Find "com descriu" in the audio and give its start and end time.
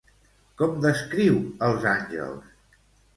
0.61-1.37